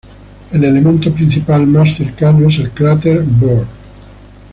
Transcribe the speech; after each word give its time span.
El 0.51 0.63
elemento 0.63 1.13
principal 1.13 1.67
más 1.67 1.93
cercano 1.93 2.49
es 2.49 2.57
el 2.57 2.71
cráter 2.71 3.21
Byrd. 3.21 3.67